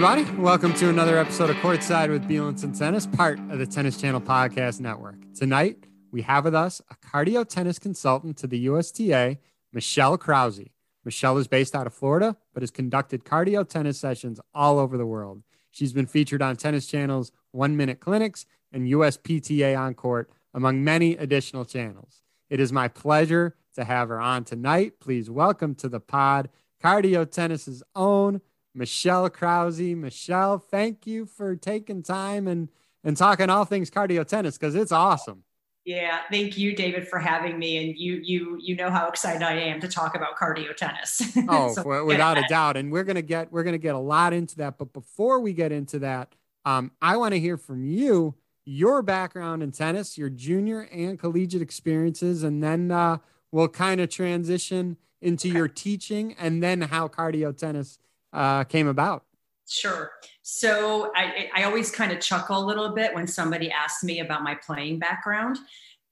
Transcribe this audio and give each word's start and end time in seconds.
everybody. 0.00 0.40
Welcome 0.40 0.74
to 0.74 0.90
another 0.90 1.18
episode 1.18 1.50
of 1.50 1.56
Courtside 1.56 2.08
with 2.08 2.28
Bielenson 2.28 2.78
Tennis, 2.78 3.04
part 3.04 3.40
of 3.50 3.58
the 3.58 3.66
Tennis 3.66 4.00
Channel 4.00 4.20
Podcast 4.20 4.78
Network. 4.78 5.16
Tonight, 5.34 5.88
we 6.12 6.22
have 6.22 6.44
with 6.44 6.54
us 6.54 6.80
a 6.88 6.94
cardio 7.04 7.44
tennis 7.44 7.80
consultant 7.80 8.36
to 8.36 8.46
the 8.46 8.66
USTA, 8.66 9.38
Michelle 9.72 10.16
Krause. 10.16 10.68
Michelle 11.04 11.36
is 11.38 11.48
based 11.48 11.74
out 11.74 11.88
of 11.88 11.94
Florida, 11.94 12.36
but 12.54 12.62
has 12.62 12.70
conducted 12.70 13.24
cardio 13.24 13.68
tennis 13.68 13.98
sessions 13.98 14.38
all 14.54 14.78
over 14.78 14.96
the 14.96 15.04
world. 15.04 15.42
She's 15.72 15.92
been 15.92 16.06
featured 16.06 16.42
on 16.42 16.54
Tennis 16.54 16.86
Channel's 16.86 17.32
One 17.50 17.76
Minute 17.76 17.98
Clinics 17.98 18.46
and 18.70 18.86
USPTA 18.86 19.76
on 19.76 19.94
Court, 19.94 20.30
among 20.54 20.84
many 20.84 21.16
additional 21.16 21.64
channels. 21.64 22.22
It 22.48 22.60
is 22.60 22.72
my 22.72 22.86
pleasure 22.86 23.56
to 23.74 23.82
have 23.82 24.10
her 24.10 24.20
on 24.20 24.44
tonight. 24.44 25.00
Please 25.00 25.28
welcome 25.28 25.74
to 25.74 25.88
the 25.88 25.98
pod 25.98 26.50
Cardio 26.80 27.28
Tennis's 27.28 27.82
own 27.96 28.40
Michelle 28.78 29.28
Krause. 29.28 29.80
Michelle, 29.80 30.58
thank 30.58 31.06
you 31.06 31.26
for 31.26 31.56
taking 31.56 32.02
time 32.02 32.46
and 32.46 32.68
and 33.04 33.16
talking 33.16 33.50
all 33.50 33.64
things 33.64 33.90
cardio 33.90 34.26
tennis 34.26 34.56
because 34.56 34.74
it's 34.74 34.92
awesome. 34.92 35.44
Yeah, 35.84 36.18
thank 36.30 36.58
you, 36.58 36.76
David, 36.76 37.08
for 37.08 37.18
having 37.18 37.58
me. 37.58 37.78
And 37.78 37.96
you, 37.96 38.20
you, 38.22 38.58
you 38.60 38.76
know 38.76 38.90
how 38.90 39.08
excited 39.08 39.42
I 39.42 39.54
am 39.54 39.80
to 39.80 39.88
talk 39.88 40.14
about 40.14 40.36
cardio 40.36 40.76
tennis. 40.76 41.22
Oh, 41.48 41.72
so, 41.72 42.04
without 42.04 42.36
yeah. 42.36 42.44
a 42.44 42.48
doubt. 42.48 42.76
And 42.76 42.92
we're 42.92 43.04
gonna 43.04 43.22
get 43.22 43.50
we're 43.50 43.62
gonna 43.62 43.78
get 43.78 43.94
a 43.94 43.98
lot 43.98 44.34
into 44.34 44.56
that. 44.56 44.76
But 44.76 44.92
before 44.92 45.40
we 45.40 45.54
get 45.54 45.72
into 45.72 45.98
that, 46.00 46.34
um, 46.66 46.90
I 47.00 47.16
want 47.16 47.32
to 47.32 47.40
hear 47.40 47.56
from 47.56 47.84
you, 47.86 48.34
your 48.66 49.00
background 49.00 49.62
in 49.62 49.72
tennis, 49.72 50.18
your 50.18 50.28
junior 50.28 50.82
and 50.92 51.18
collegiate 51.18 51.62
experiences, 51.62 52.42
and 52.42 52.62
then 52.62 52.90
uh, 52.90 53.18
we'll 53.50 53.68
kind 53.68 54.02
of 54.02 54.10
transition 54.10 54.98
into 55.22 55.48
okay. 55.48 55.56
your 55.56 55.68
teaching 55.68 56.34
and 56.38 56.62
then 56.62 56.82
how 56.82 57.08
cardio 57.08 57.56
tennis 57.56 57.98
uh, 58.38 58.64
came 58.64 58.86
about. 58.86 59.24
Sure. 59.68 60.12
So 60.42 61.12
I, 61.14 61.50
I 61.54 61.64
always 61.64 61.90
kind 61.90 62.12
of 62.12 62.20
chuckle 62.20 62.58
a 62.58 62.64
little 62.64 62.94
bit 62.94 63.14
when 63.14 63.26
somebody 63.26 63.70
asks 63.70 64.02
me 64.02 64.20
about 64.20 64.42
my 64.42 64.54
playing 64.54 64.98
background 64.98 65.58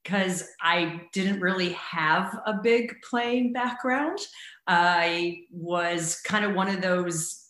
because 0.03 0.43
I 0.61 1.01
didn't 1.11 1.39
really 1.39 1.71
have 1.71 2.37
a 2.45 2.53
big 2.61 2.95
playing 3.09 3.53
background. 3.53 4.19
I 4.67 5.39
was 5.51 6.21
kind 6.21 6.45
of 6.45 6.53
one 6.53 6.69
of 6.69 6.81
those 6.81 7.45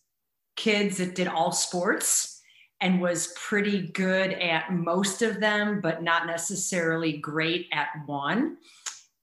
kids 0.56 0.98
that 0.98 1.16
did 1.16 1.28
all 1.28 1.52
sports 1.52 2.42
and 2.80 3.02
was 3.02 3.34
pretty 3.36 3.88
good 3.88 4.34
at 4.34 4.72
most 4.72 5.22
of 5.24 5.40
them, 5.40 5.82
but 5.82 6.04
not 6.04 6.28
necessarily 6.28 7.18
great 7.18 7.68
at 7.74 7.90
one. 8.06 8.58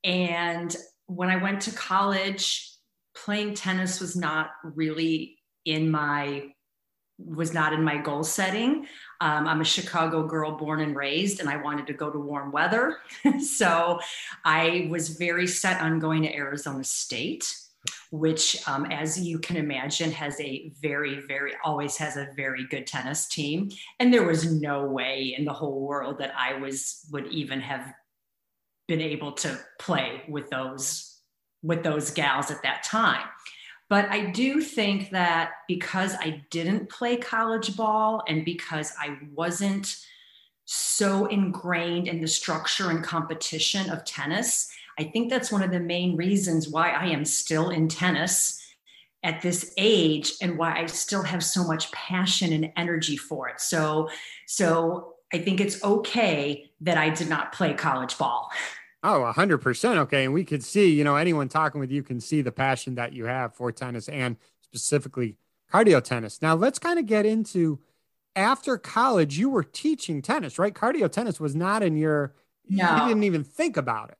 And 0.03 0.77
when 1.07 1.31
I 1.31 1.37
went 1.37 1.63
to 1.63 1.73
college, 1.73 2.71
playing 3.15 3.55
tennis 3.55 4.01
was 4.01 4.17
not 4.17 4.51
really 4.63 5.39
in 5.65 5.91
my 5.91 6.55
was 7.19 7.55
not 7.55 7.73
in 7.73 7.83
my 7.83 7.97
goal 7.97 8.25
setting. 8.25 8.87
Um, 9.21 9.47
I'm 9.47 9.61
a 9.61 9.65
Chicago 9.65 10.27
girl 10.27 10.57
born 10.57 10.81
and 10.81 10.97
raised, 10.97 11.41
and 11.41 11.49
I 11.49 11.57
wanted 11.57 11.87
to 11.87 11.93
go 11.93 12.11
to 12.11 12.19
warm 12.19 12.51
weather. 12.51 12.99
so 13.41 14.01
I 14.45 14.89
was 14.91 15.11
very 15.11 15.47
set 15.47 15.81
on 15.81 16.01
going 16.01 16.23
to 16.23 16.35
Arizona 16.35 16.83
State, 16.83 17.55
which, 18.11 18.67
um, 18.67 18.87
as 18.87 19.19
you 19.21 19.39
can 19.39 19.57
imagine, 19.57 20.11
has 20.11 20.41
a 20.41 20.73
very, 20.83 21.21
very, 21.29 21.53
always 21.65 21.97
has 21.99 22.17
a 22.17 22.31
very 22.35 22.67
good 22.67 22.87
tennis 22.87 23.29
team. 23.29 23.71
And 24.01 24.13
there 24.13 24.27
was 24.27 24.53
no 24.53 24.85
way 24.87 25.37
in 25.39 25.45
the 25.45 25.53
whole 25.53 25.81
world 25.81 26.19
that 26.19 26.35
I 26.37 26.55
was, 26.55 27.07
would 27.13 27.29
even 27.29 27.61
have 27.61 27.95
been 28.89 29.01
able 29.01 29.33
to 29.33 29.59
play 29.79 30.23
with 30.29 30.51
those 30.51 31.13
with 31.63 31.83
those 31.83 32.11
gals 32.11 32.51
at 32.51 32.63
that 32.63 32.83
time. 32.83 33.27
But 33.89 34.09
I 34.11 34.31
do 34.31 34.61
think 34.61 35.11
that 35.11 35.53
because 35.69 36.15
I 36.15 36.43
didn't 36.51 36.89
play 36.89 37.17
college 37.17 37.77
ball 37.77 38.23
and 38.27 38.45
because 38.45 38.93
I 38.99 39.19
wasn't 39.35 39.97
so 40.65 41.27
ingrained 41.27 42.09
in 42.09 42.21
the 42.21 42.27
structure 42.27 42.91
and 42.91 43.05
competition 43.05 43.91
of 43.91 44.05
tennis, 44.05 44.73
I 44.99 45.05
think 45.05 45.29
that's 45.29 45.53
one 45.53 45.63
of 45.63 45.71
the 45.71 45.81
main 45.81 46.17
reasons 46.17 46.69
why 46.69 46.91
I 46.91 47.07
am 47.07 47.25
still 47.25 47.71
in 47.71 47.89
tennis 47.89 48.61
at 49.23 49.43
this 49.43 49.73
age 49.79 50.35
and 50.41 50.59
why 50.59 50.79
I 50.79 50.87
still 50.87 51.23
have 51.23 51.43
so 51.43 51.65
much 51.65 51.91
passion 51.93 52.53
and 52.53 52.73
energy 52.77 53.17
for 53.17 53.49
it. 53.49 53.61
So 53.61 54.09
so 54.47 55.15
I 55.33 55.39
think 55.39 55.61
it's 55.61 55.83
okay 55.83 56.71
that 56.83 56.97
I 56.97 57.11
did 57.11 57.29
not 57.29 57.53
play 57.53 57.75
college 57.75 58.17
ball. 58.19 58.51
Oh, 59.05 59.31
100%. 59.37 59.97
Okay. 59.99 60.25
And 60.25 60.33
we 60.33 60.45
could 60.45 60.65
see, 60.65 60.91
you 60.91 61.05
know, 61.05 61.17
anyone 61.17 61.49
talking 61.49 61.79
with 61.79 61.93
you 61.93 62.03
can 62.03 62.21
see 62.21 62.41
the 62.41 62.51
passion 62.51 62.95
that 62.95 63.13
you 63.13 63.27
have 63.27 63.55
for 63.55 63.71
tennis 63.71 64.09
and 64.09 64.37
specifically 64.63 65.37
cardio 65.71 66.03
tennis. 66.03 66.41
Now, 66.41 66.55
let's 66.55 66.79
kind 66.79 66.99
of 66.99 67.05
get 67.05 67.27
into 67.27 67.81
after 68.35 68.79
college, 68.79 69.39
you 69.39 69.51
were 69.51 69.63
teaching 69.63 70.23
tennis, 70.23 70.59
right? 70.59 70.75
Cardio 70.75 71.13
tennis 71.13 71.39
was 71.39 71.55
not 71.55 71.83
in 71.83 71.97
your, 71.97 72.35
no. 72.67 72.97
you 72.97 73.09
didn't 73.09 73.25
even 73.25 73.45
think 73.45 73.77
about 73.77 74.09
it. 74.09 74.17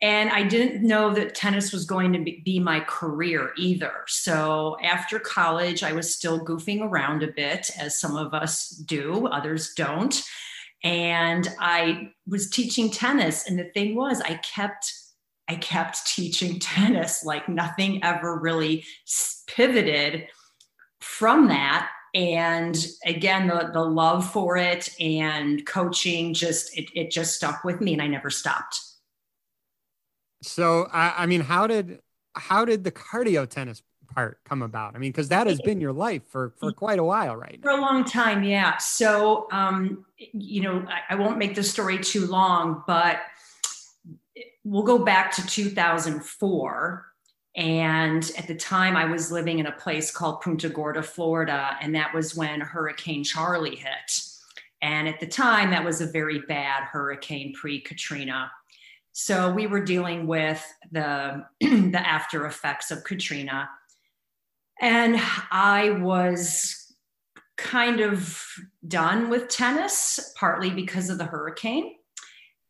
And 0.00 0.30
I 0.30 0.44
didn't 0.44 0.86
know 0.86 1.12
that 1.14 1.34
tennis 1.34 1.72
was 1.72 1.84
going 1.84 2.12
to 2.12 2.20
be 2.44 2.60
my 2.60 2.78
career 2.78 3.50
either. 3.58 3.92
So 4.06 4.76
after 4.84 5.18
college, 5.18 5.82
I 5.82 5.92
was 5.92 6.14
still 6.14 6.44
goofing 6.44 6.80
around 6.80 7.24
a 7.24 7.32
bit, 7.32 7.68
as 7.76 7.98
some 7.98 8.14
of 8.14 8.32
us 8.32 8.68
do, 8.68 9.26
others 9.26 9.74
don't 9.74 10.22
and 10.84 11.48
I 11.58 12.12
was 12.26 12.50
teaching 12.50 12.90
tennis. 12.90 13.48
And 13.48 13.58
the 13.58 13.64
thing 13.64 13.94
was, 13.94 14.20
I 14.20 14.34
kept 14.34 14.92
I 15.48 15.56
kept 15.56 16.06
teaching 16.06 16.58
tennis 16.60 17.24
like 17.24 17.48
nothing 17.48 18.04
ever 18.04 18.38
really 18.38 18.84
pivoted 19.46 20.26
from 21.00 21.48
that. 21.48 21.90
And 22.14 22.76
again, 23.04 23.48
the, 23.48 23.70
the 23.72 23.84
love 23.84 24.30
for 24.30 24.56
it 24.56 24.94
and 24.98 25.64
coaching 25.66 26.34
just 26.34 26.76
it, 26.76 26.90
it 26.94 27.10
just 27.10 27.36
stuck 27.36 27.64
with 27.64 27.80
me 27.80 27.92
and 27.92 28.02
I 28.02 28.06
never 28.06 28.30
stopped. 28.30 28.80
So 30.42 30.88
I, 30.92 31.14
I 31.18 31.26
mean, 31.26 31.40
how 31.40 31.66
did 31.66 32.00
how 32.34 32.64
did 32.64 32.84
the 32.84 32.92
cardio 32.92 33.48
tennis 33.48 33.82
part 34.14 34.40
come 34.44 34.62
about? 34.62 34.94
I 34.94 34.98
mean, 34.98 35.10
because 35.12 35.28
that 35.28 35.46
has 35.46 35.60
been 35.60 35.80
your 35.80 35.92
life 35.92 36.22
for 36.28 36.54
for 36.58 36.72
quite 36.72 36.98
a 36.98 37.04
while, 37.04 37.36
right? 37.36 37.58
For 37.62 37.70
a 37.70 37.80
long 37.80 38.04
time, 38.04 38.42
yeah. 38.42 38.76
So, 38.78 39.46
um, 39.52 40.04
you 40.16 40.62
know, 40.62 40.86
I, 40.88 41.14
I 41.14 41.14
won't 41.16 41.38
make 41.38 41.54
the 41.54 41.62
story 41.62 41.98
too 41.98 42.26
long, 42.26 42.82
but 42.86 43.20
we'll 44.64 44.82
go 44.82 44.98
back 44.98 45.32
to 45.32 45.46
2004. 45.46 47.04
And 47.56 48.30
at 48.38 48.46
the 48.46 48.54
time, 48.54 48.96
I 48.96 49.06
was 49.06 49.32
living 49.32 49.58
in 49.58 49.66
a 49.66 49.72
place 49.72 50.12
called 50.12 50.42
Punta 50.42 50.68
Gorda, 50.68 51.02
Florida, 51.02 51.76
and 51.80 51.94
that 51.94 52.14
was 52.14 52.36
when 52.36 52.60
Hurricane 52.60 53.24
Charley 53.24 53.74
hit. 53.74 54.20
And 54.80 55.08
at 55.08 55.18
the 55.18 55.26
time, 55.26 55.70
that 55.70 55.84
was 55.84 56.00
a 56.00 56.06
very 56.06 56.40
bad 56.40 56.84
hurricane 56.84 57.52
pre 57.52 57.80
Katrina. 57.80 58.50
So 59.12 59.52
we 59.52 59.66
were 59.66 59.82
dealing 59.82 60.28
with 60.28 60.64
the, 60.92 61.44
the 61.60 62.00
after 62.04 62.46
effects 62.46 62.92
of 62.92 63.02
Katrina. 63.02 63.68
And 64.80 65.20
I 65.50 65.90
was 65.90 66.94
kind 67.56 68.00
of 68.00 68.40
done 68.86 69.28
with 69.28 69.48
tennis, 69.48 70.32
partly 70.38 70.70
because 70.70 71.10
of 71.10 71.18
the 71.18 71.24
hurricane. 71.24 71.94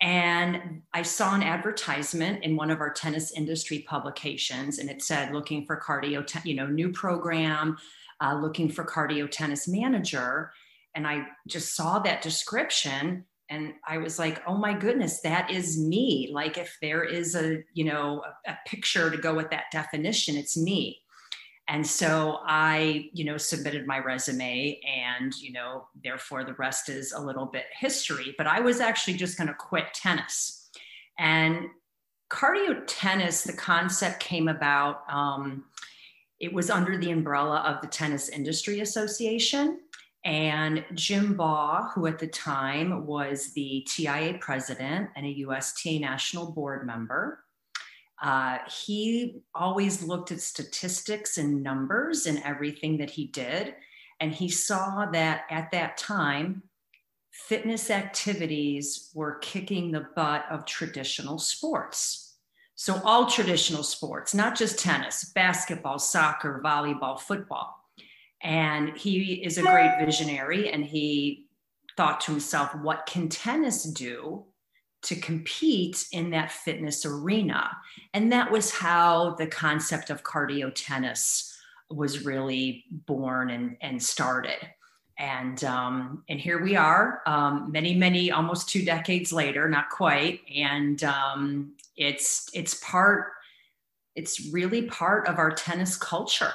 And 0.00 0.82
I 0.94 1.02
saw 1.02 1.34
an 1.34 1.42
advertisement 1.42 2.44
in 2.44 2.56
one 2.56 2.70
of 2.70 2.80
our 2.80 2.92
tennis 2.92 3.32
industry 3.32 3.84
publications, 3.88 4.78
and 4.78 4.88
it 4.88 5.02
said, 5.02 5.34
looking 5.34 5.66
for 5.66 5.80
cardio, 5.80 6.26
te- 6.26 6.48
you 6.48 6.54
know, 6.54 6.66
new 6.66 6.92
program, 6.92 7.76
uh, 8.22 8.38
looking 8.40 8.70
for 8.70 8.84
cardio 8.84 9.30
tennis 9.30 9.68
manager. 9.68 10.52
And 10.94 11.06
I 11.06 11.26
just 11.46 11.76
saw 11.76 11.98
that 12.00 12.22
description 12.22 13.24
and 13.50 13.74
I 13.86 13.98
was 13.98 14.18
like, 14.18 14.42
oh 14.46 14.56
my 14.56 14.74
goodness, 14.74 15.20
that 15.22 15.50
is 15.50 15.78
me. 15.78 16.28
Like 16.32 16.58
if 16.58 16.76
there 16.82 17.02
is 17.02 17.34
a, 17.34 17.62
you 17.72 17.84
know, 17.84 18.22
a, 18.46 18.52
a 18.52 18.58
picture 18.66 19.10
to 19.10 19.16
go 19.16 19.34
with 19.34 19.50
that 19.50 19.64
definition, 19.72 20.36
it's 20.36 20.56
me 20.56 21.00
and 21.68 21.86
so 21.86 22.40
i 22.44 23.08
you 23.12 23.24
know 23.24 23.36
submitted 23.36 23.86
my 23.86 23.98
resume 23.98 24.80
and 24.86 25.34
you 25.36 25.52
know 25.52 25.86
therefore 26.02 26.42
the 26.42 26.54
rest 26.54 26.88
is 26.88 27.12
a 27.12 27.20
little 27.20 27.46
bit 27.46 27.66
history 27.78 28.34
but 28.38 28.46
i 28.46 28.58
was 28.58 28.80
actually 28.80 29.14
just 29.14 29.36
going 29.36 29.48
to 29.48 29.54
quit 29.54 29.92
tennis. 29.94 30.70
And 31.18 31.68
cardio 32.30 32.82
tennis 32.86 33.42
the 33.42 33.52
concept 33.52 34.20
came 34.20 34.48
about 34.48 35.02
um, 35.10 35.64
it 36.40 36.52
was 36.52 36.70
under 36.70 36.96
the 36.96 37.10
umbrella 37.10 37.58
of 37.66 37.80
the 37.80 37.88
tennis 37.88 38.28
industry 38.28 38.80
association. 38.80 39.80
And 40.24 40.84
jim 40.94 41.36
baugh 41.36 41.90
who 41.94 42.06
at 42.06 42.18
the 42.18 42.26
time 42.26 43.06
was 43.06 43.52
the 43.52 43.86
tia 43.88 44.38
president 44.40 45.10
and 45.16 45.24
a 45.24 45.34
usta 45.46 46.00
national 46.00 46.52
board 46.52 46.86
member 46.86 47.44
uh, 48.22 48.58
he 48.84 49.42
always 49.54 50.02
looked 50.02 50.32
at 50.32 50.40
statistics 50.40 51.38
and 51.38 51.62
numbers 51.62 52.26
in 52.26 52.42
everything 52.42 52.98
that 52.98 53.10
he 53.10 53.26
did. 53.26 53.74
And 54.20 54.32
he 54.32 54.48
saw 54.48 55.06
that 55.12 55.42
at 55.50 55.70
that 55.70 55.96
time, 55.96 56.62
fitness 57.30 57.90
activities 57.90 59.10
were 59.14 59.38
kicking 59.38 59.92
the 59.92 60.08
butt 60.16 60.44
of 60.50 60.64
traditional 60.64 61.38
sports. 61.38 62.36
So, 62.74 63.00
all 63.04 63.26
traditional 63.26 63.82
sports, 63.82 64.34
not 64.34 64.56
just 64.56 64.78
tennis, 64.78 65.32
basketball, 65.34 65.98
soccer, 65.98 66.60
volleyball, 66.64 67.18
football. 67.18 67.74
And 68.40 68.96
he 68.96 69.34
is 69.44 69.58
a 69.58 69.62
great 69.62 69.96
visionary, 69.98 70.70
and 70.70 70.84
he 70.84 71.46
thought 71.96 72.20
to 72.22 72.30
himself, 72.30 72.72
what 72.76 73.06
can 73.06 73.28
tennis 73.28 73.82
do 73.82 74.44
to 75.02 75.16
compete 75.16 76.06
in 76.12 76.30
that 76.30 76.50
fitness 76.50 77.04
arena? 77.06 77.70
And 78.14 78.32
that 78.32 78.50
was 78.50 78.70
how 78.70 79.34
the 79.38 79.46
concept 79.46 80.10
of 80.10 80.24
cardio 80.24 80.72
tennis 80.74 81.56
was 81.90 82.24
really 82.24 82.84
born 82.90 83.50
and, 83.50 83.76
and 83.80 84.02
started. 84.02 84.58
And 85.20 85.64
um, 85.64 86.22
and 86.28 86.38
here 86.38 86.62
we 86.62 86.76
are, 86.76 87.22
um, 87.26 87.72
many 87.72 87.92
many 87.96 88.30
almost 88.30 88.68
two 88.68 88.84
decades 88.84 89.32
later, 89.32 89.68
not 89.68 89.90
quite. 89.90 90.40
And 90.54 91.02
um, 91.02 91.72
it's 91.96 92.48
it's 92.54 92.74
part, 92.74 93.32
it's 94.14 94.46
really 94.52 94.82
part 94.82 95.26
of 95.26 95.38
our 95.38 95.50
tennis 95.50 95.96
culture. 95.96 96.52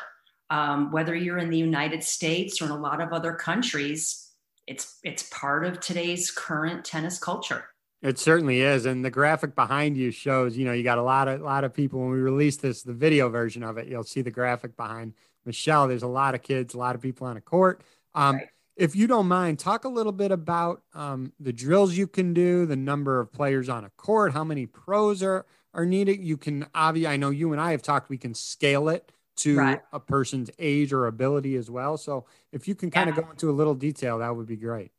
Um, 0.49 0.91
whether 0.91 1.13
you're 1.13 1.39
in 1.39 1.49
the 1.49 1.57
United 1.57 2.03
States 2.03 2.61
or 2.61 2.65
in 2.65 2.71
a 2.71 2.77
lot 2.79 3.01
of 3.01 3.11
other 3.11 3.33
countries, 3.33 4.31
it's 4.65 4.97
it's 5.03 5.23
part 5.23 5.65
of 5.65 5.81
today's 5.81 6.31
current 6.31 6.85
tennis 6.85 7.19
culture. 7.19 7.65
It 8.03 8.19
certainly 8.19 8.59
is, 8.59 8.85
and 8.85 9.03
the 9.03 9.09
graphic 9.09 9.55
behind 9.55 9.95
you 9.95 10.11
shows. 10.11 10.57
You 10.57 10.65
know, 10.65 10.73
you 10.73 10.83
got 10.83 10.97
a 10.97 11.03
lot 11.03 11.29
of 11.29 11.39
a 11.39 11.43
lot 11.43 11.63
of 11.63 11.73
people. 11.73 12.01
When 12.01 12.11
we 12.11 12.19
release 12.19 12.57
this, 12.57 12.83
the 12.83 12.93
video 12.93 13.29
version 13.29 13.63
of 13.63 13.77
it, 13.77 13.87
you'll 13.87 14.03
see 14.03 14.21
the 14.21 14.29
graphic 14.29 14.75
behind 14.75 15.13
Michelle. 15.45 15.87
There's 15.87 16.03
a 16.03 16.07
lot 16.07 16.35
of 16.35 16.41
kids, 16.41 16.73
a 16.73 16.77
lot 16.77 16.95
of 16.95 17.01
people 17.01 17.25
on 17.27 17.37
a 17.37 17.41
court. 17.41 17.81
Um, 18.13 18.35
right. 18.35 18.47
If 18.75 18.95
you 18.95 19.07
don't 19.07 19.27
mind, 19.27 19.59
talk 19.59 19.85
a 19.85 19.89
little 19.89 20.11
bit 20.11 20.31
about 20.31 20.81
um, 20.93 21.31
the 21.39 21.53
drills 21.53 21.95
you 21.95 22.07
can 22.07 22.33
do, 22.33 22.65
the 22.65 22.75
number 22.75 23.19
of 23.19 23.31
players 23.31 23.69
on 23.69 23.85
a 23.85 23.89
court, 23.91 24.33
how 24.33 24.43
many 24.43 24.65
pros 24.65 25.23
are 25.23 25.45
are 25.73 25.85
needed. 25.85 26.21
You 26.21 26.35
can 26.35 26.67
obviously, 26.75 27.07
I 27.07 27.15
know 27.17 27.29
you 27.29 27.53
and 27.53 27.61
I 27.61 27.71
have 27.71 27.81
talked. 27.81 28.09
We 28.09 28.17
can 28.17 28.33
scale 28.33 28.89
it 28.89 29.11
to 29.37 29.57
right. 29.57 29.81
a 29.93 29.99
person's 29.99 30.49
age 30.59 30.91
or 30.91 31.07
ability 31.07 31.55
as 31.55 31.71
well. 31.71 31.97
So 31.97 32.25
if 32.51 32.67
you 32.67 32.75
can 32.75 32.91
kind 32.91 33.07
yeah. 33.07 33.17
of 33.17 33.23
go 33.23 33.31
into 33.31 33.49
a 33.49 33.53
little 33.53 33.75
detail, 33.75 34.19
that 34.19 34.35
would 34.35 34.45
be 34.45 34.57
great. 34.57 34.91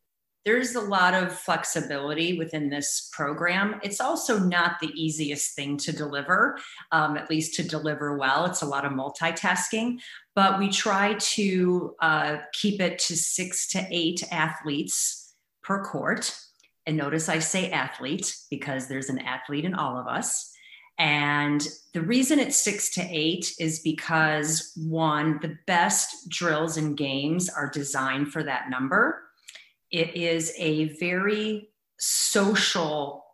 There's 0.44 0.74
a 0.74 0.80
lot 0.80 1.14
of 1.14 1.32
flexibility 1.32 2.36
within 2.36 2.68
this 2.68 3.08
program. 3.12 3.80
It's 3.82 4.00
also 4.00 4.38
not 4.38 4.78
the 4.80 4.92
easiest 4.94 5.56
thing 5.56 5.78
to 5.78 5.92
deliver, 5.92 6.58
um, 6.92 7.16
at 7.16 7.30
least 7.30 7.54
to 7.54 7.62
deliver 7.62 8.18
well. 8.18 8.44
It's 8.44 8.60
a 8.60 8.66
lot 8.66 8.84
of 8.84 8.92
multitasking, 8.92 10.00
but 10.34 10.58
we 10.58 10.68
try 10.68 11.14
to 11.14 11.94
uh, 12.00 12.36
keep 12.52 12.80
it 12.80 12.98
to 13.00 13.16
six 13.16 13.68
to 13.68 13.86
eight 13.90 14.22
athletes 14.30 15.34
per 15.62 15.82
court. 15.82 16.36
And 16.86 16.98
notice 16.98 17.30
I 17.30 17.38
say 17.38 17.70
athlete 17.70 18.36
because 18.50 18.86
there's 18.86 19.08
an 19.08 19.20
athlete 19.20 19.64
in 19.64 19.74
all 19.74 19.96
of 19.96 20.06
us. 20.06 20.50
And 20.98 21.66
the 21.92 22.02
reason 22.02 22.38
it's 22.38 22.56
six 22.56 22.90
to 22.94 23.02
eight 23.02 23.54
is 23.58 23.80
because 23.80 24.72
one, 24.76 25.40
the 25.40 25.56
best 25.66 26.28
drills 26.28 26.76
and 26.76 26.96
games 26.96 27.48
are 27.48 27.68
designed 27.68 28.32
for 28.32 28.44
that 28.44 28.70
number. 28.70 29.23
It 29.94 30.16
is 30.16 30.52
a 30.58 30.88
very 30.98 31.68
social 32.00 33.26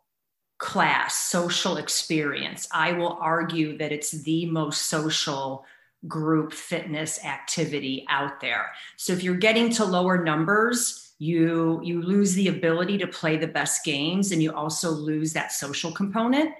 class, 0.59 1.15
social 1.15 1.77
experience. 1.77 2.67
I 2.71 2.91
will 2.91 3.17
argue 3.19 3.79
that 3.79 3.91
it's 3.91 4.11
the 4.11 4.45
most 4.45 4.83
social 4.83 5.65
group 6.07 6.53
fitness 6.53 7.25
activity 7.25 8.05
out 8.09 8.41
there. 8.41 8.67
So 8.95 9.11
if 9.11 9.23
you're 9.23 9.37
getting 9.37 9.71
to 9.71 9.85
lower 9.85 10.23
numbers, 10.23 11.15
you 11.17 11.81
you 11.83 11.99
lose 12.03 12.35
the 12.35 12.49
ability 12.49 12.99
to 12.99 13.07
play 13.07 13.37
the 13.37 13.47
best 13.47 13.83
games 13.83 14.31
and 14.31 14.43
you 14.43 14.53
also 14.53 14.91
lose 14.91 15.33
that 15.33 15.51
social 15.51 15.91
component 15.91 16.51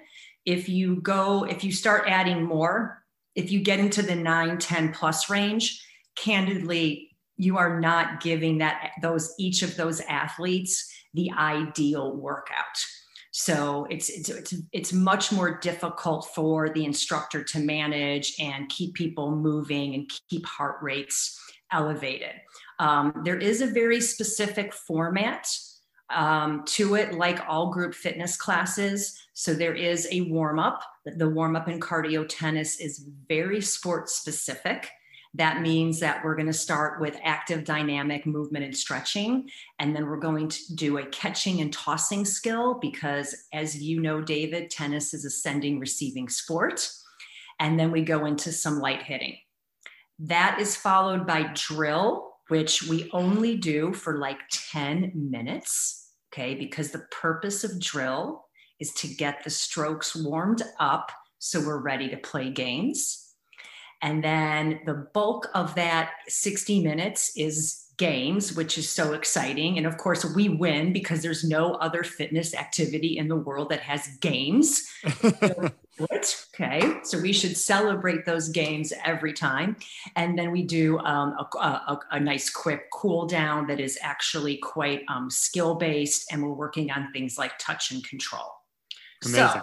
if 0.46 0.68
you 0.68 0.96
go 0.96 1.44
if 1.44 1.64
you 1.64 1.72
start 1.72 2.04
adding 2.06 2.44
more 2.44 3.02
if 3.34 3.50
you 3.50 3.58
get 3.58 3.80
into 3.80 4.02
the 4.02 4.14
9 4.14 4.58
10 4.58 4.92
plus 4.92 5.28
range 5.28 5.84
candidly 6.14 7.11
you 7.42 7.56
are 7.58 7.80
not 7.80 8.20
giving 8.20 8.58
that 8.58 8.92
those 9.00 9.34
each 9.38 9.62
of 9.62 9.76
those 9.76 10.00
athletes 10.02 10.90
the 11.14 11.30
ideal 11.38 12.16
workout 12.16 12.78
so 13.30 13.86
it's, 13.90 14.10
it's 14.10 14.28
it's 14.28 14.54
it's 14.72 14.92
much 14.92 15.32
more 15.32 15.58
difficult 15.58 16.28
for 16.34 16.68
the 16.70 16.84
instructor 16.84 17.42
to 17.42 17.58
manage 17.58 18.34
and 18.38 18.68
keep 18.68 18.94
people 18.94 19.34
moving 19.34 19.94
and 19.94 20.10
keep 20.28 20.44
heart 20.46 20.76
rates 20.82 21.40
elevated 21.72 22.34
um, 22.78 23.22
there 23.24 23.38
is 23.38 23.60
a 23.60 23.66
very 23.66 24.00
specific 24.00 24.72
format 24.72 25.48
um, 26.10 26.64
to 26.66 26.94
it, 26.94 27.14
like 27.14 27.40
all 27.48 27.70
group 27.70 27.94
fitness 27.94 28.36
classes. 28.36 29.18
So 29.32 29.54
there 29.54 29.74
is 29.74 30.06
a 30.10 30.22
warm 30.22 30.58
up. 30.58 30.82
The 31.04 31.28
warm 31.28 31.56
up 31.56 31.68
in 31.68 31.80
cardio 31.80 32.26
tennis 32.28 32.80
is 32.80 33.06
very 33.28 33.60
sport 33.60 34.08
specific. 34.08 34.90
That 35.34 35.62
means 35.62 36.00
that 36.00 36.22
we're 36.22 36.34
going 36.34 36.46
to 36.46 36.52
start 36.52 37.00
with 37.00 37.18
active 37.22 37.64
dynamic 37.64 38.26
movement 38.26 38.64
and 38.64 38.76
stretching. 38.76 39.48
And 39.78 39.96
then 39.96 40.06
we're 40.06 40.18
going 40.18 40.48
to 40.48 40.74
do 40.74 40.98
a 40.98 41.06
catching 41.06 41.60
and 41.60 41.72
tossing 41.72 42.24
skill 42.24 42.78
because, 42.80 43.34
as 43.52 43.82
you 43.82 44.00
know, 44.00 44.20
David, 44.20 44.70
tennis 44.70 45.14
is 45.14 45.24
a 45.24 45.30
sending 45.30 45.80
receiving 45.80 46.28
sport. 46.28 46.90
And 47.58 47.80
then 47.80 47.90
we 47.90 48.02
go 48.02 48.26
into 48.26 48.52
some 48.52 48.78
light 48.78 49.02
hitting. 49.02 49.38
That 50.18 50.58
is 50.60 50.76
followed 50.76 51.26
by 51.26 51.50
drill, 51.54 52.34
which 52.48 52.82
we 52.82 53.08
only 53.12 53.56
do 53.56 53.94
for 53.94 54.18
like 54.18 54.38
10 54.50 55.12
minutes 55.14 56.02
okay? 56.32 56.54
Because 56.54 56.90
the 56.90 57.06
purpose 57.10 57.64
of 57.64 57.80
drill 57.80 58.44
is 58.80 58.92
to 58.94 59.08
get 59.08 59.44
the 59.44 59.50
strokes 59.50 60.16
warmed 60.16 60.62
up 60.80 61.12
so 61.38 61.60
we're 61.60 61.82
ready 61.82 62.08
to 62.08 62.16
play 62.16 62.50
games. 62.50 63.31
And 64.02 64.22
then 64.22 64.80
the 64.84 65.08
bulk 65.14 65.48
of 65.54 65.74
that 65.76 66.10
60 66.28 66.82
minutes 66.82 67.32
is 67.36 67.82
games, 67.98 68.56
which 68.56 68.78
is 68.78 68.88
so 68.88 69.12
exciting. 69.12 69.78
And 69.78 69.86
of 69.86 69.96
course, 69.96 70.24
we 70.24 70.48
win 70.48 70.92
because 70.92 71.22
there's 71.22 71.44
no 71.44 71.74
other 71.74 72.02
fitness 72.02 72.52
activity 72.52 73.16
in 73.16 73.28
the 73.28 73.36
world 73.36 73.68
that 73.70 73.80
has 73.80 74.08
games. 74.20 74.82
okay, 76.00 76.94
so 77.04 77.20
we 77.20 77.32
should 77.32 77.56
celebrate 77.56 78.24
those 78.24 78.48
games 78.48 78.92
every 79.04 79.32
time. 79.32 79.76
And 80.16 80.36
then 80.36 80.50
we 80.50 80.62
do 80.62 80.98
um, 80.98 81.36
a, 81.38 81.58
a, 81.58 82.00
a, 82.12 82.20
nice 82.20 82.50
quick 82.50 82.90
cool 82.92 83.26
down 83.26 83.68
that 83.68 83.78
is 83.78 83.96
actually 84.02 84.56
quite 84.56 85.02
um, 85.08 85.30
skill 85.30 85.76
based, 85.76 86.32
and 86.32 86.42
we're 86.42 86.54
working 86.54 86.90
on 86.90 87.12
things 87.12 87.38
like 87.38 87.52
touch 87.58 87.92
and 87.92 88.02
control. 88.04 88.50
Amazing. 89.24 89.46
So, 89.46 89.62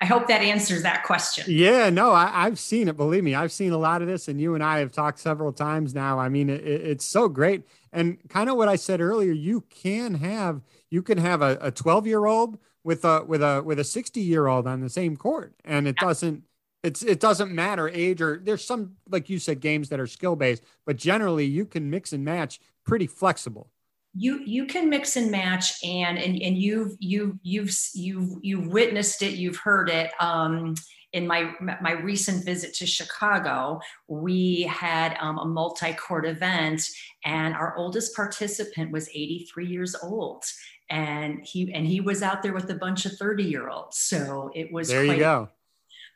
I 0.00 0.06
hope 0.06 0.28
that 0.28 0.40
answers 0.40 0.82
that 0.82 1.04
question. 1.04 1.44
Yeah, 1.48 1.90
no, 1.90 2.12
I, 2.12 2.44
have 2.44 2.58
seen 2.58 2.88
it. 2.88 2.96
Believe 2.96 3.22
me, 3.22 3.34
I've 3.34 3.52
seen 3.52 3.72
a 3.72 3.78
lot 3.78 4.00
of 4.00 4.08
this, 4.08 4.28
and 4.28 4.40
you 4.40 4.54
and 4.54 4.64
I 4.64 4.78
have 4.78 4.92
talked 4.92 5.18
several 5.18 5.52
times 5.52 5.94
now. 5.94 6.18
I 6.18 6.30
mean, 6.30 6.48
it, 6.48 6.64
it's 6.64 7.04
so 7.04 7.28
great. 7.28 7.64
And 7.92 8.18
kind 8.28 8.48
of 8.48 8.56
what 8.56 8.68
I 8.68 8.76
said 8.76 9.02
earlier, 9.02 9.32
you 9.32 9.62
can 9.68 10.14
have 10.14 10.62
you 10.88 11.02
can 11.02 11.18
have 11.18 11.42
a 11.42 11.70
12 11.70 12.06
year 12.06 12.24
old 12.24 12.58
with 12.82 13.04
a 13.04 13.24
with 13.24 13.42
a 13.42 13.62
with 13.62 13.78
a 13.78 13.84
60 13.84 14.20
year 14.20 14.46
old 14.46 14.66
on 14.66 14.80
the 14.80 14.88
same 14.88 15.16
court, 15.16 15.54
and 15.64 15.86
it 15.86 15.96
yeah. 16.00 16.08
doesn't 16.08 16.44
it's 16.82 17.02
it 17.02 17.20
doesn't 17.20 17.52
matter 17.52 17.88
age 17.88 18.22
or 18.22 18.40
there's 18.42 18.64
some 18.64 18.96
like 19.10 19.28
you 19.28 19.38
said 19.38 19.60
games 19.60 19.90
that 19.90 20.00
are 20.00 20.06
skill 20.06 20.36
based, 20.36 20.64
but 20.86 20.96
generally 20.96 21.44
you 21.44 21.66
can 21.66 21.90
mix 21.90 22.12
and 22.12 22.24
match 22.24 22.58
pretty 22.84 23.06
flexible 23.06 23.70
you 24.14 24.40
you 24.44 24.66
can 24.66 24.88
mix 24.88 25.16
and 25.16 25.30
match 25.30 25.72
and 25.84 26.18
and, 26.18 26.40
and 26.42 26.58
you've 26.58 26.96
you've 26.98 27.36
you've 27.42 27.70
you've 27.94 28.30
you've 28.42 28.66
witnessed 28.66 29.22
it 29.22 29.34
you've 29.34 29.58
heard 29.58 29.88
it 29.88 30.10
um, 30.20 30.74
in 31.12 31.26
my 31.26 31.52
my 31.80 31.92
recent 31.92 32.44
visit 32.44 32.74
to 32.74 32.86
Chicago, 32.86 33.80
we 34.06 34.62
had 34.62 35.16
um, 35.20 35.38
a 35.38 35.44
multi-court 35.44 36.26
event, 36.26 36.88
and 37.24 37.54
our 37.54 37.76
oldest 37.76 38.14
participant 38.14 38.92
was 38.92 39.08
83 39.08 39.66
years 39.66 39.96
old, 40.02 40.44
and 40.88 41.44
he 41.44 41.72
and 41.74 41.86
he 41.86 42.00
was 42.00 42.22
out 42.22 42.42
there 42.42 42.52
with 42.52 42.70
a 42.70 42.76
bunch 42.76 43.06
of 43.06 43.12
30 43.12 43.44
year 43.44 43.68
olds. 43.68 43.98
So 43.98 44.50
it 44.54 44.72
was 44.72 44.88
there. 44.88 45.04
Quite, 45.04 45.18
you 45.18 45.20
go. 45.20 45.48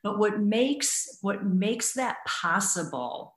But 0.03 0.19
what 0.19 0.39
makes 0.39 1.19
what 1.23 1.45
makes 1.45 1.95
that 1.95 2.19
possible 2.27 3.35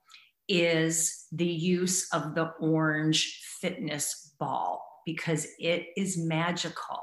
is 0.48 1.26
the 1.32 1.44
use 1.44 2.08
of 2.12 2.34
the 2.34 2.52
orange 2.60 3.42
fitness 3.60 4.27
ball 4.38 5.02
because 5.04 5.46
it 5.58 5.88
is 5.96 6.16
magical. 6.16 7.02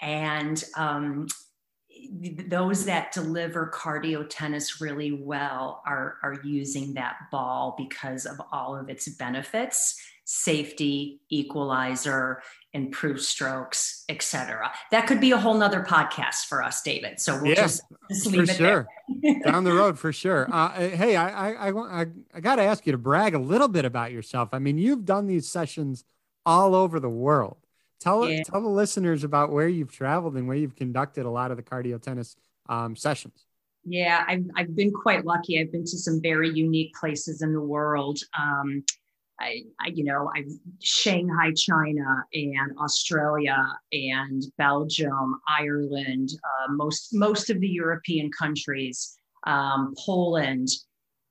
And 0.00 0.62
um, 0.76 1.26
those 2.48 2.84
that 2.86 3.12
deliver 3.12 3.70
cardio 3.72 4.26
tennis 4.28 4.80
really 4.80 5.12
well 5.12 5.82
are, 5.86 6.16
are 6.22 6.40
using 6.44 6.94
that 6.94 7.16
ball 7.30 7.74
because 7.78 8.26
of 8.26 8.40
all 8.52 8.76
of 8.76 8.88
its 8.88 9.08
benefits 9.16 10.00
safety 10.26 11.20
equalizer 11.28 12.42
improved 12.72 13.20
strokes 13.20 14.04
etc 14.08 14.72
that 14.90 15.06
could 15.06 15.20
be 15.20 15.32
a 15.32 15.36
whole 15.36 15.52
nother 15.52 15.82
podcast 15.82 16.46
for 16.46 16.62
us 16.62 16.80
david. 16.80 17.20
So 17.20 17.36
we'll 17.36 17.48
yeah, 17.50 17.56
just, 17.56 17.82
just 18.10 18.26
leave 18.26 18.48
it 18.48 18.56
sure. 18.56 18.86
down 19.44 19.64
the 19.64 19.72
road 19.74 19.98
for 19.98 20.12
sure. 20.14 20.48
Uh, 20.50 20.70
hey 20.72 21.14
I, 21.14 21.68
I 21.68 21.70
i 21.70 22.06
i 22.34 22.40
got 22.40 22.56
to 22.56 22.62
ask 22.62 22.86
you 22.86 22.92
to 22.92 22.98
brag 22.98 23.34
a 23.34 23.38
little 23.38 23.68
bit 23.68 23.84
about 23.84 24.12
yourself. 24.12 24.48
I 24.52 24.60
mean 24.60 24.78
you've 24.78 25.04
done 25.04 25.26
these 25.26 25.46
sessions 25.46 26.04
all 26.46 26.74
over 26.74 27.00
the 27.00 27.08
world. 27.08 27.56
Tell 28.00 28.28
yeah. 28.28 28.42
tell 28.42 28.60
the 28.60 28.68
listeners 28.68 29.24
about 29.24 29.50
where 29.50 29.68
you've 29.68 29.92
traveled 29.92 30.36
and 30.36 30.46
where 30.46 30.56
you've 30.56 30.76
conducted 30.76 31.24
a 31.24 31.30
lot 31.30 31.50
of 31.50 31.56
the 31.56 31.62
cardio 31.62 32.00
tennis 32.00 32.36
um, 32.68 32.96
sessions. 32.96 33.46
Yeah, 33.84 34.24
I've, 34.26 34.46
I've 34.56 34.74
been 34.74 34.92
quite 34.92 35.24
lucky. 35.24 35.60
I've 35.60 35.70
been 35.70 35.84
to 35.84 35.98
some 35.98 36.20
very 36.22 36.50
unique 36.50 36.94
places 36.94 37.42
in 37.42 37.52
the 37.52 37.60
world. 37.60 38.18
Um, 38.38 38.82
I, 39.40 39.62
I, 39.80 39.88
you 39.88 40.04
know, 40.04 40.30
I 40.34 40.44
Shanghai, 40.80 41.52
China, 41.56 42.24
and 42.32 42.78
Australia, 42.78 43.66
and 43.92 44.42
Belgium, 44.58 45.40
Ireland, 45.48 46.30
uh, 46.44 46.72
most 46.72 47.12
most 47.12 47.50
of 47.50 47.60
the 47.60 47.68
European 47.68 48.30
countries, 48.36 49.18
um, 49.46 49.94
Poland. 49.98 50.68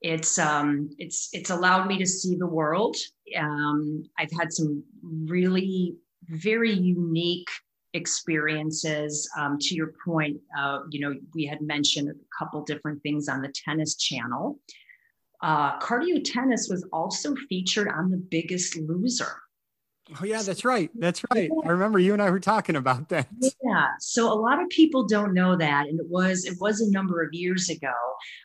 It's 0.03 0.37
um, 0.37 0.89
it's 0.99 1.29
it's 1.31 1.49
allowed 1.49 1.87
me 1.87 1.97
to 1.97 2.05
see 2.05 2.35
the 2.35 2.47
world. 2.47 2.95
Um, 3.37 4.03
I've 4.17 4.31
had 4.37 4.51
some 4.51 4.83
really 5.01 5.95
very 6.27 6.73
unique 6.73 7.49
experiences. 7.93 9.29
Um, 9.37 9.57
to 9.59 9.75
your 9.75 9.93
point, 10.05 10.41
uh, 10.57 10.79
you 10.89 10.99
know, 10.99 11.15
we 11.33 11.45
had 11.45 11.61
mentioned 11.61 12.09
a 12.09 12.13
couple 12.37 12.61
different 12.63 13.01
things 13.01 13.29
on 13.29 13.41
the 13.41 13.53
tennis 13.65 13.95
channel. 13.95 14.59
Uh, 15.41 15.79
cardio 15.79 16.23
tennis 16.23 16.67
was 16.69 16.85
also 16.91 17.35
featured 17.49 17.87
on 17.87 18.09
The 18.09 18.17
Biggest 18.17 18.77
Loser. 18.77 19.35
Oh 20.19 20.25
yeah, 20.25 20.41
that's 20.41 20.65
right. 20.65 20.89
That's 20.95 21.23
right. 21.33 21.49
I 21.65 21.67
remember 21.69 21.99
you 21.99 22.13
and 22.13 22.21
I 22.21 22.29
were 22.29 22.39
talking 22.39 22.75
about 22.75 23.09
that. 23.09 23.27
Yeah. 23.41 23.87
So 23.99 24.31
a 24.31 24.35
lot 24.35 24.61
of 24.61 24.69
people 24.69 25.05
don't 25.05 25.33
know 25.33 25.55
that, 25.55 25.87
and 25.87 25.99
it 25.99 26.07
was 26.09 26.45
it 26.45 26.57
was 26.59 26.81
a 26.81 26.91
number 26.91 27.21
of 27.21 27.33
years 27.33 27.69
ago. 27.69 27.93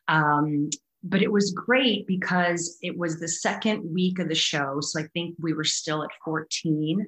Um, 0.06 0.70
but 1.02 1.22
it 1.22 1.30
was 1.30 1.52
great 1.52 2.06
because 2.06 2.78
it 2.82 2.96
was 2.96 3.18
the 3.20 3.28
second 3.28 3.82
week 3.92 4.18
of 4.18 4.28
the 4.28 4.34
show. 4.34 4.80
So 4.80 5.00
I 5.00 5.04
think 5.14 5.36
we 5.38 5.52
were 5.52 5.64
still 5.64 6.02
at 6.02 6.10
14 6.24 7.06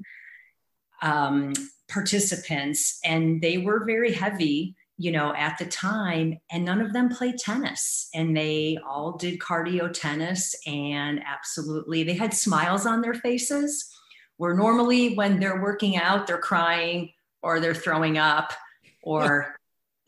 um, 1.03 1.53
participants, 1.89 3.01
and 3.05 3.41
they 3.41 3.59
were 3.59 3.85
very 3.85 4.13
heavy 4.13 4.77
you 5.01 5.11
know, 5.11 5.35
at 5.35 5.57
the 5.57 5.65
time, 5.65 6.39
and 6.53 6.63
none 6.63 6.83
of 6.83 6.93
them 6.93 7.09
played 7.09 7.39
tennis. 7.39 8.11
And 8.15 8.37
they 8.37 8.77
all 8.87 9.13
did 9.13 9.39
cardio 9.39 9.91
tennis, 9.91 10.55
and 10.67 11.23
absolutely, 11.27 12.03
they 12.03 12.13
had 12.13 12.35
smiles 12.35 12.85
on 12.85 13.01
their 13.01 13.15
faces. 13.15 13.91
Where 14.37 14.53
normally, 14.53 15.15
when 15.15 15.41
they're 15.41 15.63
working 15.63 15.97
out, 15.97 16.27
they're 16.27 16.37
crying 16.37 17.15
or 17.43 17.61
they're 17.61 17.75
throwing 17.75 18.19
up 18.19 18.53
or 19.03 19.57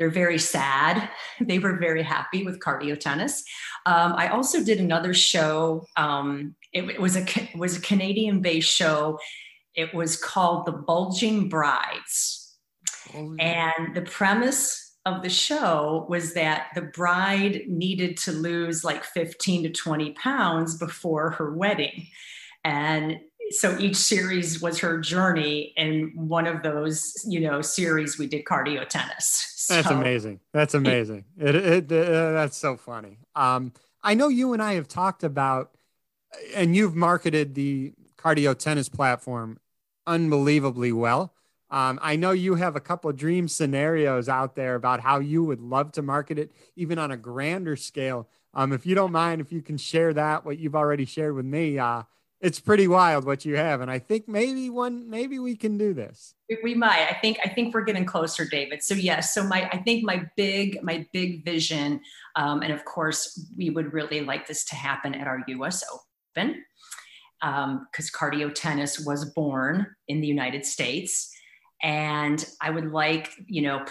they're 0.03 0.11
very 0.11 0.39
sad. 0.39 1.09
They 1.41 1.59
were 1.59 1.77
very 1.79 2.03
happy 2.03 2.45
with 2.45 2.61
cardio 2.61 2.99
tennis. 2.99 3.43
Um, 3.87 4.15
I 4.17 4.29
also 4.29 4.63
did 4.63 4.79
another 4.79 5.13
show. 5.13 5.87
Um, 5.97 6.55
it, 6.73 6.89
it, 6.89 7.01
was 7.01 7.17
a 7.17 7.23
it 7.23 7.57
was 7.57 7.77
a 7.77 7.81
Canadian 7.81 8.41
based 8.43 8.73
show. 8.73 9.19
It 9.75 9.93
was 9.93 10.17
called 10.17 10.67
The 10.67 10.73
Bulging 10.73 11.49
Brides. 11.49 12.57
And 13.15 13.95
the 13.95 14.03
premise 14.03 14.95
of 15.05 15.23
the 15.23 15.29
show 15.29 16.07
was 16.09 16.35
that 16.35 16.69
the 16.75 16.83
bride 16.83 17.63
needed 17.67 18.17
to 18.19 18.33
lose 18.33 18.85
like 18.85 19.05
15 19.05 19.65
to 19.65 19.71
20 19.71 20.13
pounds 20.13 20.79
before 20.79 21.31
her 21.31 21.55
wedding. 21.55 22.07
And 22.65 23.19
so 23.51 23.77
each 23.79 23.97
series 23.97 24.63
was 24.63 24.79
her 24.79 25.01
journey. 25.01 25.75
And 25.77 26.13
one 26.15 26.47
of 26.47 26.63
those, 26.63 27.15
you 27.27 27.41
know, 27.41 27.61
series 27.61 28.17
we 28.17 28.29
did 28.29 28.45
cardio 28.45 28.89
tennis. 28.89 29.52
So, 29.73 29.83
that's 29.83 29.91
amazing. 29.91 30.41
That's 30.52 30.75
amazing. 30.75 31.25
It, 31.38 31.55
it, 31.55 31.93
it 31.93 32.09
uh, 32.09 32.33
that's 32.33 32.57
so 32.57 32.76
funny. 32.76 33.19
Um, 33.35 33.73
I 34.02 34.14
know 34.14 34.29
you 34.29 34.52
and 34.52 34.62
I 34.62 34.75
have 34.75 34.88
talked 34.88 35.25
about, 35.25 35.75
and 36.55 36.75
you've 36.75 36.95
marketed 36.95 37.55
the 37.55 37.93
cardio 38.17 38.57
tennis 38.57 38.88
platform 38.88 39.59
unbelievably 40.07 40.93
well. 40.93 41.33
Um, 41.71 41.99
I 42.02 42.17
know 42.17 42.33
you 42.33 42.57
have 42.57 42.76
a 42.76 42.81
couple 42.81 43.09
of 43.09 43.17
dream 43.17 43.49
scenarios 43.49 44.29
out 44.29 44.57
there 44.57 44.75
about 44.75 45.00
how 45.00 45.21
you 45.21 45.43
would 45.43 45.61
love 45.61 45.93
to 45.93 46.02
market 46.02 46.38
it, 46.38 46.52
even 46.76 46.99
on 46.99 47.11
a 47.11 47.17
grander 47.17 47.76
scale. 47.76 48.29
Um, 48.52 48.73
if 48.73 48.85
you 48.85 48.95
don't 48.95 49.12
mind, 49.12 49.41
if 49.41 49.50
you 49.50 49.62
can 49.62 49.79
share 49.79 50.12
that, 50.12 50.45
what 50.45 50.59
you've 50.59 50.76
already 50.76 51.07
shared 51.07 51.35
with 51.35 51.47
me, 51.47 51.79
uh, 51.79 52.02
it's 52.43 52.61
pretty 52.61 52.89
wild 52.89 53.25
what 53.25 53.45
you 53.45 53.57
have, 53.57 53.81
and 53.81 53.91
I 53.91 53.99
think 53.99 54.29
maybe 54.29 54.69
one, 54.69 55.09
maybe 55.09 55.39
we 55.39 55.57
can 55.57 55.79
do 55.79 55.95
this. 55.95 56.35
We 56.63 56.75
might. 56.75 57.07
I 57.09 57.17
think. 57.23 57.39
I 57.45 57.49
think 57.49 57.73
we're 57.73 57.85
getting 57.85 58.05
closer, 58.05 58.45
David. 58.45 58.83
So 58.83 58.95
yes. 58.95 59.33
So 59.33 59.45
my, 59.45 59.69
I 59.73 59.79
think 59.79 60.05
my 60.05 60.25
big, 60.37 60.83
my 60.83 61.07
big 61.13 61.45
vision, 61.45 62.01
um, 62.37 62.63
and 62.63 62.73
of 62.73 62.85
course, 62.85 63.49
we 63.57 63.71
would 63.71 63.93
really 63.93 64.21
like 64.21 64.47
this 64.47 64.65
to 64.67 64.75
happen 64.75 65.15
at 65.15 65.27
our 65.27 65.43
U.S. 65.47 65.83
Open 66.35 66.63
because 67.41 68.11
um, 68.11 68.19
cardio 68.31 68.53
tennis 68.55 69.01
was 69.01 69.25
born 69.33 69.87
in 70.09 70.21
the 70.21 70.29
United 70.29 70.65
States 70.67 71.33
and 71.83 72.45
I 72.61 72.71
would 72.71 72.93
like, 72.93 73.31
you 73.47 73.63
know, 73.63 73.85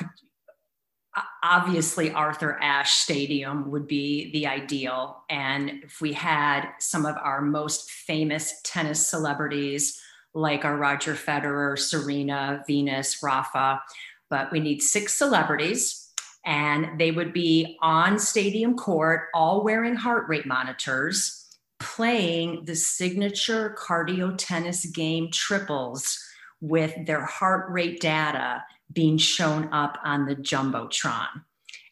obviously 1.43 2.11
Arthur 2.11 2.57
Ashe 2.61 2.93
Stadium 2.93 3.69
would 3.71 3.87
be 3.87 4.31
the 4.31 4.47
ideal. 4.47 5.23
And 5.29 5.83
if 5.83 5.99
we 6.01 6.13
had 6.13 6.69
some 6.79 7.05
of 7.05 7.17
our 7.17 7.41
most 7.41 7.91
famous 7.91 8.61
tennis 8.63 9.07
celebrities, 9.07 9.99
like 10.33 10.63
our 10.63 10.77
Roger 10.77 11.13
Federer, 11.13 11.77
Serena, 11.77 12.63
Venus, 12.67 13.21
Rafa, 13.21 13.81
but 14.29 14.51
we 14.51 14.59
need 14.59 14.81
six 14.81 15.13
celebrities 15.13 16.09
and 16.45 16.99
they 16.99 17.11
would 17.11 17.33
be 17.33 17.77
on 17.81 18.17
stadium 18.17 18.75
court, 18.75 19.27
all 19.33 19.63
wearing 19.63 19.95
heart 19.95 20.27
rate 20.27 20.45
monitors, 20.45 21.57
playing 21.79 22.63
the 22.65 22.75
signature 22.75 23.75
cardio 23.77 24.33
tennis 24.37 24.85
game 24.85 25.29
triples 25.31 26.17
with 26.61 26.93
their 27.05 27.25
heart 27.25 27.69
rate 27.69 27.99
data 27.99 28.63
being 28.91 29.17
shown 29.17 29.69
up 29.71 29.97
on 30.03 30.25
the 30.25 30.35
Jumbotron. 30.35 31.27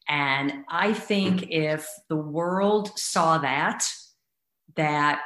And 0.07 0.65
I 0.69 0.93
think 0.93 1.51
if 1.51 1.87
the 2.09 2.15
world 2.15 2.97
saw 2.97 3.37
that, 3.39 3.85
that 4.75 5.21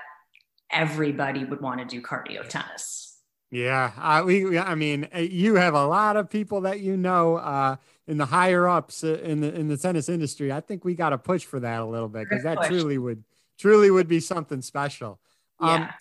everybody 0.70 1.46
would 1.46 1.62
want 1.62 1.80
to 1.80 1.86
do 1.86 2.02
cardio 2.02 2.48
tennis. 2.48 3.18
Yeah, 3.50 3.92
uh, 4.00 4.24
we. 4.26 4.58
I 4.58 4.74
mean, 4.74 5.08
uh, 5.16 5.20
you 5.20 5.56
have 5.56 5.76
a 5.76 5.86
lot 5.86 6.18
of 6.18 6.28
people 6.28 6.62
that 6.62 6.80
you 6.80 6.98
know 6.98 7.36
uh, 7.36 7.76
in 8.08 8.18
the 8.18 8.26
higher 8.26 8.68
ups 8.68 9.04
uh, 9.04 9.20
in 9.24 9.42
the 9.42 9.54
in 9.54 9.68
the 9.68 9.78
tennis 9.78 10.10
industry. 10.10 10.52
I 10.52 10.60
think 10.60 10.84
we 10.84 10.96
got 10.96 11.10
to 11.10 11.20
push 11.20 11.46
for 11.46 11.60
that 11.60 11.80
a 11.80 11.86
little 11.86 12.10
bit 12.10 12.28
because 12.28 12.44
that 12.46 12.64
truly 12.64 12.98
would 12.98 13.24
truly 13.60 13.92
would 13.92 14.08
be 14.08 14.20
something 14.20 14.64
special. 14.64 15.20
Um, 15.60 15.82
yeah. 15.82 15.92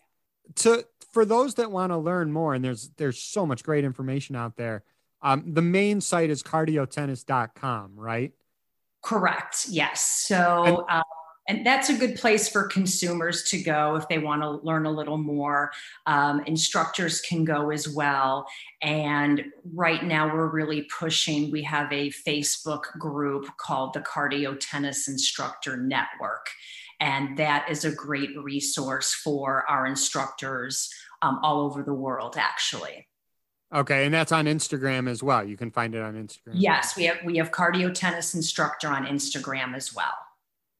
To 0.56 0.86
for 1.12 1.26
those 1.26 1.54
that 1.56 1.70
want 1.70 1.92
to 1.92 1.98
learn 1.98 2.32
more, 2.32 2.54
and 2.54 2.64
there's 2.64 2.90
there's 2.96 3.20
so 3.20 3.44
much 3.44 3.62
great 3.62 3.84
information 3.84 4.34
out 4.34 4.56
there. 4.56 4.82
Um, 5.22 5.54
the 5.54 5.62
main 5.62 6.00
site 6.00 6.30
is 6.30 6.42
cardiotennis.com, 6.42 7.92
right? 7.96 8.32
Correct. 9.02 9.66
Yes. 9.68 10.24
So, 10.26 10.64
and, 10.64 10.98
um, 10.98 11.02
and 11.48 11.66
that's 11.66 11.88
a 11.88 11.94
good 11.94 12.16
place 12.16 12.48
for 12.48 12.64
consumers 12.64 13.42
to 13.44 13.60
go 13.60 13.96
if 13.96 14.08
they 14.08 14.18
want 14.18 14.42
to 14.42 14.50
learn 14.64 14.86
a 14.86 14.90
little 14.90 15.18
more. 15.18 15.72
Um, 16.06 16.40
instructors 16.46 17.20
can 17.20 17.44
go 17.44 17.70
as 17.70 17.88
well. 17.88 18.46
And 18.80 19.44
right 19.74 20.04
now, 20.04 20.32
we're 20.32 20.50
really 20.50 20.82
pushing. 20.82 21.50
We 21.50 21.62
have 21.64 21.92
a 21.92 22.10
Facebook 22.10 22.96
group 22.98 23.48
called 23.58 23.92
the 23.92 24.00
Cardio 24.00 24.56
Tennis 24.58 25.08
Instructor 25.08 25.76
Network. 25.76 26.46
And 27.00 27.36
that 27.38 27.68
is 27.68 27.84
a 27.84 27.90
great 27.90 28.30
resource 28.40 29.12
for 29.12 29.68
our 29.68 29.86
instructors 29.86 30.88
um, 31.22 31.40
all 31.42 31.60
over 31.60 31.82
the 31.82 31.94
world, 31.94 32.36
actually. 32.38 33.08
Okay, 33.72 34.04
and 34.04 34.12
that's 34.12 34.32
on 34.32 34.44
Instagram 34.44 35.08
as 35.08 35.22
well. 35.22 35.44
You 35.44 35.56
can 35.56 35.70
find 35.70 35.94
it 35.94 36.02
on 36.02 36.14
Instagram. 36.14 36.52
Yes, 36.54 36.96
we 36.96 37.04
have 37.04 37.18
we 37.24 37.38
have 37.38 37.50
cardio 37.50 37.92
tennis 37.92 38.34
instructor 38.34 38.88
on 38.88 39.06
Instagram 39.06 39.74
as 39.74 39.94
well. 39.94 40.12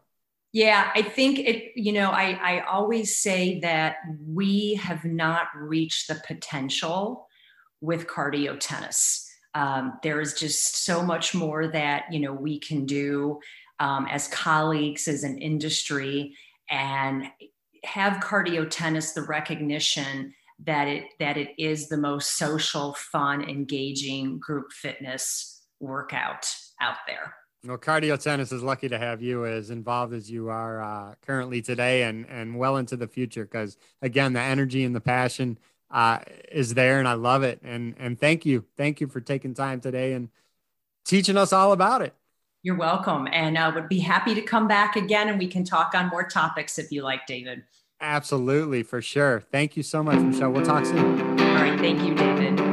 Yeah, 0.51 0.89
I 0.96 1.03
think 1.03 1.39
it. 1.39 1.72
You 1.75 1.91
know, 1.94 2.10
I 2.10 2.32
I 2.41 2.60
always 2.62 3.18
say 3.18 3.60
that 3.60 3.98
we 4.27 4.75
have 4.75 5.06
not 5.06 5.48
reached 5.56 6.08
the 6.08 6.22
potential 6.25 7.27
with 7.82 8.08
cardio 8.08 8.60
tennis. 8.60 9.27
Um, 9.53 10.00
there 10.03 10.20
is 10.22 10.34
just 10.34 10.84
so 10.86 11.03
much 11.03 11.36
more 11.36 11.68
that 11.68 12.06
you 12.12 12.20
know 12.20 12.34
we 12.34 12.60
can 12.60 12.86
do 12.86 13.39
um, 13.79 14.08
as 14.10 14.27
colleagues, 14.29 15.08
as 15.08 15.24
an 15.24 15.38
industry, 15.38 16.36
and 16.70 17.25
have 17.84 18.22
cardio 18.22 18.68
tennis 18.70 19.13
the 19.13 19.22
recognition 19.22 20.34
that 20.65 20.88
it 20.88 21.03
that 21.20 21.38
it 21.38 21.50
is 21.60 21.89
the 21.89 21.98
most 21.98 22.38
social, 22.38 22.96
fun, 22.96 23.48
engaging 23.48 24.39
group 24.39 24.72
fitness 24.74 25.62
workout 25.79 26.51
out 26.82 26.98
there. 27.08 27.36
Well, 27.66 27.78
cardio 27.78 28.22
tennis 28.22 28.54
is 28.54 28.63
lucky 28.63 28.88
to 28.88 28.98
have 28.98 29.22
you 29.22 29.46
as 29.46 29.70
involved 29.70 30.13
as 30.13 30.32
you 30.32 30.50
are 30.50 30.82
uh, 30.82 31.16
currently 31.25 31.62
today, 31.62 32.04
and 32.04 32.25
and 32.30 32.58
well 32.58 32.78
into 32.78 32.96
the 32.96 33.08
future. 33.08 33.44
Because 33.44 33.78
again, 34.01 34.34
the 34.34 34.39
energy 34.39 34.86
and 34.86 34.96
the 34.96 35.01
passion 35.01 35.60
uh, 35.92 36.20
is 36.51 36.74
there, 36.74 37.00
and 37.00 37.08
I 37.08 37.13
love 37.13 37.44
it. 37.44 37.60
And 37.62 37.96
and 38.00 38.18
thank 38.18 38.46
you, 38.46 38.66
thank 38.78 39.01
you 39.01 39.08
for 39.08 39.20
taking 39.20 39.54
time 39.54 39.82
today 39.82 40.13
and 40.13 40.30
teaching 41.06 41.36
us 41.36 41.51
all 41.51 41.74
about 41.74 42.01
it. 42.01 42.13
You're 42.63 42.78
welcome, 42.78 43.28
and 43.32 43.58
I 43.58 43.68
uh, 43.68 43.74
would 43.74 43.89
be 43.89 44.00
happy 44.00 44.36
to 44.36 44.42
come 44.42 44.68
back 44.68 44.96
again, 44.96 45.28
and 45.28 45.38
we 45.38 45.48
can 45.48 45.66
talk 45.66 45.94
on 45.96 46.08
more 46.08 46.24
topics 46.24 46.80
if 46.80 46.92
you 46.92 47.01
like, 47.01 47.25
David. 47.25 47.63
Absolutely, 48.01 48.84
for 48.84 49.01
sure. 49.01 49.42
Thank 49.51 49.75
you 49.75 49.84
so 49.84 50.01
much, 50.01 50.20
Michelle. 50.20 50.51
We'll 50.51 50.66
talk 50.66 50.86
soon. 50.86 51.20
All 51.39 51.56
right. 51.56 51.80
Thank 51.80 52.01
you, 52.04 52.16
David. 52.16 52.69